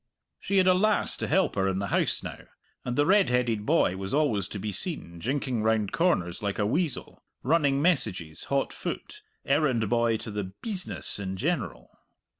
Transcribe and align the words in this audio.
She 0.39 0.57
had 0.57 0.65
a 0.65 0.73
lass 0.73 1.15
to 1.17 1.27
help 1.27 1.53
her 1.53 1.67
in 1.67 1.77
the 1.77 1.89
house 1.93 2.23
now, 2.23 2.39
and 2.83 2.95
the 2.95 3.05
red 3.05 3.29
headed 3.29 3.67
boy 3.67 3.97
was 3.97 4.15
always 4.15 4.47
to 4.47 4.57
be 4.57 4.71
seen, 4.71 5.19
jinking 5.19 5.61
round 5.61 5.91
corners 5.91 6.41
like 6.41 6.57
a 6.57 6.65
weasel, 6.65 7.21
running 7.43 7.83
messages 7.83 8.45
hot 8.45 8.73
foot, 8.73 9.21
errand 9.45 9.87
boy 9.91 10.17
to 10.17 10.31
the 10.31 10.53
"bisness" 10.63 11.19
in 11.19 11.37
general. 11.37 11.91